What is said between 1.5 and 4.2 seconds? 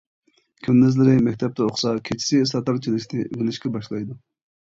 ئوقۇسا، كېچىسى ساتار چېلىشنى ئۆگىنىشكە باشلايدۇ.